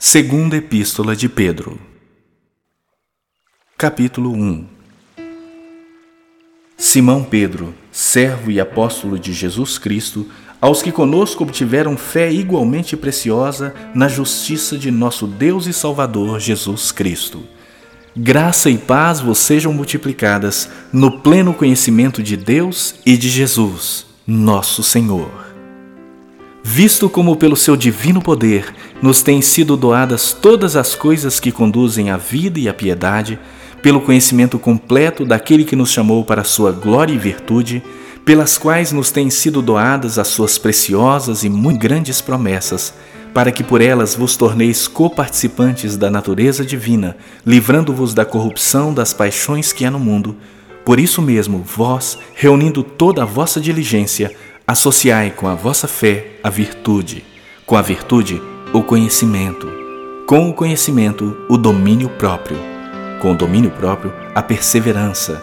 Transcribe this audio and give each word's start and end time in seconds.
Segunda 0.00 0.56
Epístola 0.56 1.16
de 1.16 1.28
Pedro. 1.28 1.76
Capítulo 3.76 4.30
1 4.30 4.64
Simão 6.76 7.24
Pedro, 7.24 7.74
servo 7.90 8.48
e 8.48 8.60
apóstolo 8.60 9.18
de 9.18 9.32
Jesus 9.32 9.76
Cristo, 9.76 10.28
aos 10.60 10.82
que 10.82 10.92
conosco 10.92 11.42
obtiveram 11.42 11.96
fé 11.96 12.30
igualmente 12.30 12.96
preciosa 12.96 13.74
na 13.92 14.06
justiça 14.06 14.78
de 14.78 14.92
nosso 14.92 15.26
Deus 15.26 15.66
e 15.66 15.72
Salvador 15.72 16.38
Jesus 16.38 16.92
Cristo. 16.92 17.42
Graça 18.16 18.70
e 18.70 18.78
paz 18.78 19.18
vos 19.18 19.38
sejam 19.38 19.72
multiplicadas 19.72 20.70
no 20.92 21.18
pleno 21.18 21.52
conhecimento 21.52 22.22
de 22.22 22.36
Deus 22.36 22.94
e 23.04 23.16
de 23.16 23.28
Jesus, 23.28 24.06
nosso 24.24 24.80
Senhor 24.84 25.47
visto 26.70 27.08
como 27.08 27.34
pelo 27.34 27.56
seu 27.56 27.74
divino 27.74 28.20
poder 28.20 28.74
nos 29.00 29.22
têm 29.22 29.40
sido 29.40 29.74
doadas 29.74 30.34
todas 30.34 30.76
as 30.76 30.94
coisas 30.94 31.40
que 31.40 31.50
conduzem 31.50 32.10
à 32.10 32.18
vida 32.18 32.60
e 32.60 32.68
à 32.68 32.74
piedade, 32.74 33.38
pelo 33.82 34.02
conhecimento 34.02 34.58
completo 34.58 35.24
daquele 35.24 35.64
que 35.64 35.74
nos 35.74 35.90
chamou 35.90 36.26
para 36.26 36.44
sua 36.44 36.70
glória 36.70 37.14
e 37.14 37.16
virtude, 37.16 37.82
pelas 38.22 38.58
quais 38.58 38.92
nos 38.92 39.10
têm 39.10 39.30
sido 39.30 39.62
doadas 39.62 40.18
as 40.18 40.28
suas 40.28 40.58
preciosas 40.58 41.42
e 41.42 41.48
muito 41.48 41.80
grandes 41.80 42.20
promessas, 42.20 42.92
para 43.32 43.50
que 43.50 43.64
por 43.64 43.80
elas 43.80 44.14
vos 44.14 44.36
torneis 44.36 44.86
coparticipantes 44.86 45.96
da 45.96 46.10
natureza 46.10 46.66
divina, 46.66 47.16
livrando-vos 47.46 48.12
da 48.12 48.26
corrupção 48.26 48.92
das 48.92 49.14
paixões 49.14 49.72
que 49.72 49.86
há 49.86 49.90
no 49.90 49.98
mundo. 49.98 50.36
Por 50.84 51.00
isso 51.00 51.22
mesmo, 51.22 51.64
vós, 51.64 52.18
reunindo 52.34 52.82
toda 52.82 53.22
a 53.22 53.26
vossa 53.26 53.58
diligência, 53.58 54.34
Associai 54.68 55.30
com 55.30 55.48
a 55.48 55.54
vossa 55.54 55.88
fé 55.88 56.32
a 56.42 56.50
virtude, 56.50 57.24
com 57.64 57.74
a 57.74 57.80
virtude 57.80 58.38
o 58.70 58.82
conhecimento, 58.82 59.66
com 60.26 60.50
o 60.50 60.52
conhecimento 60.52 61.34
o 61.48 61.56
domínio 61.56 62.10
próprio, 62.10 62.58
com 63.18 63.32
o 63.32 63.34
domínio 63.34 63.70
próprio 63.70 64.12
a 64.34 64.42
perseverança, 64.42 65.42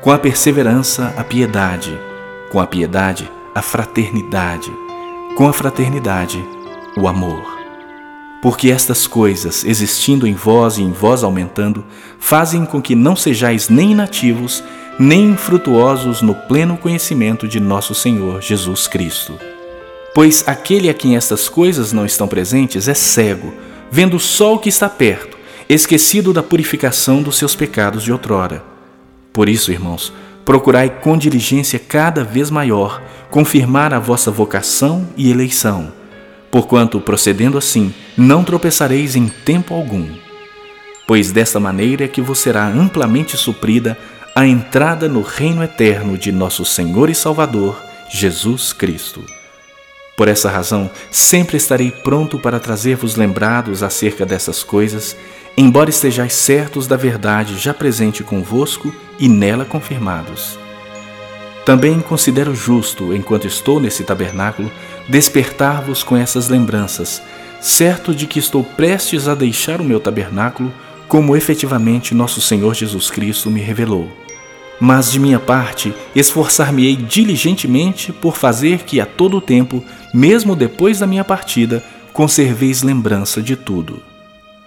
com 0.00 0.10
a 0.10 0.18
perseverança 0.18 1.12
a 1.18 1.22
piedade, 1.22 2.00
com 2.50 2.58
a 2.58 2.66
piedade 2.66 3.30
a 3.54 3.60
fraternidade, 3.60 4.72
com 5.36 5.46
a 5.46 5.52
fraternidade 5.52 6.42
o 6.96 7.06
amor. 7.06 7.44
Porque 8.40 8.70
estas 8.70 9.06
coisas, 9.06 9.66
existindo 9.66 10.26
em 10.26 10.32
vós 10.32 10.78
e 10.78 10.82
em 10.82 10.92
vós 10.92 11.22
aumentando, 11.22 11.84
fazem 12.18 12.64
com 12.64 12.80
que 12.80 12.94
não 12.94 13.16
sejais 13.16 13.68
nem 13.68 13.92
inativos, 13.92 14.64
nem 14.98 15.30
infrutuosos 15.30 16.22
no 16.22 16.34
pleno 16.34 16.76
conhecimento 16.76 17.48
de 17.48 17.58
nosso 17.58 17.94
Senhor 17.94 18.40
Jesus 18.40 18.86
Cristo. 18.86 19.38
Pois 20.14 20.44
aquele 20.46 20.90
a 20.90 20.94
quem 20.94 21.16
estas 21.16 21.48
coisas 21.48 21.92
não 21.92 22.04
estão 22.04 22.28
presentes 22.28 22.88
é 22.88 22.94
cego, 22.94 23.52
vendo 23.90 24.18
só 24.18 24.54
o 24.54 24.58
que 24.58 24.68
está 24.68 24.88
perto, 24.88 25.38
esquecido 25.68 26.32
da 26.32 26.42
purificação 26.42 27.22
dos 27.22 27.38
seus 27.38 27.56
pecados 27.56 28.02
de 28.02 28.12
outrora. 28.12 28.62
Por 29.32 29.48
isso, 29.48 29.72
irmãos, 29.72 30.12
procurai 30.44 30.90
com 30.90 31.16
diligência 31.16 31.78
cada 31.78 32.22
vez 32.22 32.50
maior 32.50 33.02
confirmar 33.30 33.94
a 33.94 33.98
vossa 33.98 34.30
vocação 34.30 35.08
e 35.16 35.30
eleição, 35.30 35.90
porquanto, 36.50 37.00
procedendo 37.00 37.56
assim, 37.56 37.94
não 38.16 38.44
tropeçareis 38.44 39.16
em 39.16 39.26
tempo 39.28 39.72
algum. 39.72 40.06
Pois 41.06 41.32
desta 41.32 41.58
maneira 41.58 42.04
é 42.04 42.08
que 42.08 42.20
vos 42.20 42.38
será 42.38 42.66
amplamente 42.68 43.36
suprida 43.38 43.96
a 44.34 44.46
entrada 44.46 45.08
no 45.08 45.20
reino 45.20 45.62
eterno 45.62 46.16
de 46.16 46.32
nosso 46.32 46.64
Senhor 46.64 47.10
e 47.10 47.14
Salvador, 47.14 47.82
Jesus 48.08 48.72
Cristo. 48.72 49.22
Por 50.16 50.26
essa 50.26 50.50
razão, 50.50 50.90
sempre 51.10 51.58
estarei 51.58 51.90
pronto 51.90 52.38
para 52.38 52.58
trazer-vos 52.58 53.14
lembrados 53.14 53.82
acerca 53.82 54.24
dessas 54.24 54.62
coisas, 54.62 55.14
embora 55.54 55.90
estejais 55.90 56.32
certos 56.32 56.86
da 56.86 56.96
verdade 56.96 57.58
já 57.58 57.74
presente 57.74 58.24
convosco 58.24 58.94
e 59.18 59.28
nela 59.28 59.66
confirmados. 59.66 60.58
Também 61.66 62.00
considero 62.00 62.54
justo, 62.54 63.14
enquanto 63.14 63.46
estou 63.46 63.80
nesse 63.80 64.02
tabernáculo, 64.02 64.72
despertar-vos 65.08 66.02
com 66.02 66.16
essas 66.16 66.48
lembranças, 66.48 67.22
certo 67.60 68.14
de 68.14 68.26
que 68.26 68.38
estou 68.38 68.64
prestes 68.64 69.28
a 69.28 69.34
deixar 69.34 69.80
o 69.80 69.84
meu 69.84 70.00
tabernáculo, 70.00 70.72
como 71.06 71.36
efetivamente 71.36 72.14
nosso 72.14 72.40
Senhor 72.40 72.74
Jesus 72.74 73.10
Cristo 73.10 73.50
me 73.50 73.60
revelou 73.60 74.21
mas 74.84 75.12
de 75.12 75.20
minha 75.20 75.38
parte 75.38 75.94
esforçar-me-ei 76.12 76.96
diligentemente 76.96 78.12
por 78.12 78.36
fazer 78.36 78.80
que 78.80 79.00
a 79.00 79.06
todo 79.06 79.40
tempo, 79.40 79.80
mesmo 80.12 80.56
depois 80.56 80.98
da 80.98 81.06
minha 81.06 81.22
partida, 81.22 81.84
conserveis 82.12 82.82
lembrança 82.82 83.40
de 83.40 83.54
tudo. 83.54 84.02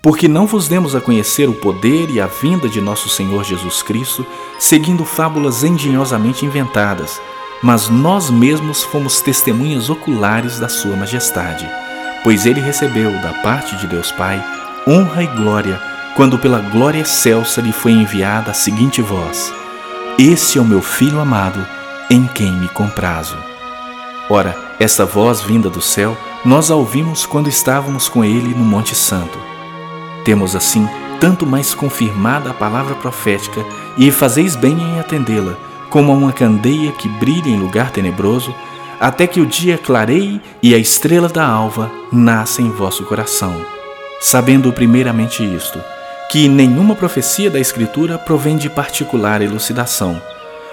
Porque 0.00 0.28
não 0.28 0.46
vos 0.46 0.68
demos 0.68 0.94
a 0.94 1.00
conhecer 1.00 1.48
o 1.48 1.54
poder 1.54 2.08
e 2.08 2.20
a 2.20 2.28
vinda 2.28 2.68
de 2.68 2.80
nosso 2.80 3.08
Senhor 3.08 3.42
Jesus 3.42 3.82
Cristo, 3.82 4.24
seguindo 4.60 5.04
fábulas 5.04 5.64
engenhosamente 5.64 6.46
inventadas, 6.46 7.20
mas 7.60 7.88
nós 7.88 8.30
mesmos 8.30 8.84
fomos 8.84 9.20
testemunhas 9.20 9.90
oculares 9.90 10.60
da 10.60 10.68
Sua 10.68 10.94
Majestade, 10.94 11.68
pois 12.22 12.46
ele 12.46 12.60
recebeu 12.60 13.10
da 13.20 13.32
parte 13.42 13.74
de 13.74 13.88
Deus 13.88 14.12
Pai 14.12 14.40
honra 14.86 15.24
e 15.24 15.26
glória, 15.26 15.82
quando 16.14 16.38
pela 16.38 16.60
glória 16.60 17.00
excelsa 17.00 17.60
lhe 17.60 17.72
foi 17.72 17.90
enviada 17.90 18.52
a 18.52 18.54
seguinte 18.54 19.02
voz: 19.02 19.52
esse 20.18 20.58
é 20.58 20.60
o 20.60 20.64
meu 20.64 20.80
filho 20.80 21.20
amado, 21.20 21.64
em 22.08 22.26
quem 22.26 22.50
me 22.50 22.68
comprazo. 22.68 23.36
Ora, 24.30 24.56
essa 24.80 25.04
voz 25.04 25.42
vinda 25.42 25.68
do 25.68 25.82
céu, 25.82 26.16
nós 26.44 26.70
a 26.70 26.74
ouvimos 26.74 27.26
quando 27.26 27.48
estávamos 27.48 28.08
com 28.08 28.24
ele 28.24 28.54
no 28.54 28.64
Monte 28.64 28.94
Santo. 28.94 29.38
Temos 30.24 30.56
assim 30.56 30.88
tanto 31.20 31.46
mais 31.46 31.74
confirmada 31.74 32.50
a 32.50 32.54
palavra 32.54 32.94
profética, 32.94 33.64
e 33.96 34.10
fazeis 34.10 34.56
bem 34.56 34.78
em 34.78 35.00
atendê-la, 35.00 35.56
como 35.88 36.12
a 36.12 36.14
uma 36.14 36.32
candeia 36.32 36.92
que 36.92 37.08
brilha 37.08 37.48
em 37.48 37.58
lugar 37.58 37.90
tenebroso, 37.90 38.54
até 38.98 39.26
que 39.26 39.40
o 39.40 39.46
dia 39.46 39.78
clareie 39.78 40.40
e 40.62 40.74
a 40.74 40.78
estrela 40.78 41.28
da 41.28 41.46
alva 41.46 41.90
nasça 42.10 42.62
em 42.62 42.70
vosso 42.70 43.04
coração. 43.04 43.54
Sabendo 44.20 44.72
primeiramente 44.72 45.42
isto, 45.42 45.78
que 46.30 46.48
nenhuma 46.48 46.94
profecia 46.94 47.50
da 47.50 47.60
Escritura 47.60 48.18
provém 48.18 48.56
de 48.56 48.68
particular 48.68 49.40
elucidação, 49.40 50.20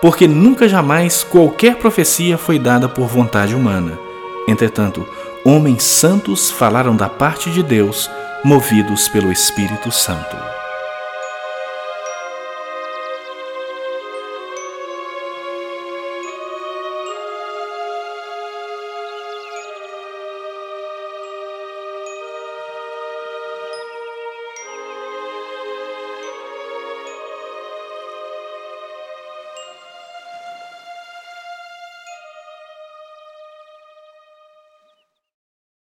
porque 0.00 0.26
nunca 0.26 0.68
jamais 0.68 1.22
qualquer 1.22 1.76
profecia 1.76 2.38
foi 2.38 2.58
dada 2.58 2.88
por 2.88 3.06
vontade 3.06 3.54
humana. 3.54 3.98
Entretanto, 4.48 5.06
homens 5.44 5.82
santos 5.82 6.50
falaram 6.50 6.96
da 6.96 7.08
parte 7.08 7.50
de 7.50 7.62
Deus, 7.62 8.10
movidos 8.44 9.08
pelo 9.08 9.32
Espírito 9.32 9.90
Santo. 9.90 10.53